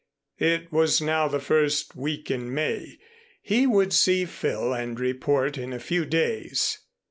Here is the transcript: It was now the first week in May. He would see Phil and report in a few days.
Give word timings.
It 0.39 0.71
was 0.71 0.99
now 0.99 1.27
the 1.27 1.39
first 1.39 1.95
week 1.95 2.31
in 2.31 2.51
May. 2.51 2.97
He 3.39 3.67
would 3.67 3.93
see 3.93 4.25
Phil 4.25 4.73
and 4.73 4.99
report 4.99 5.59
in 5.59 5.73
a 5.73 5.79
few 5.79 6.05
days. 6.05 6.79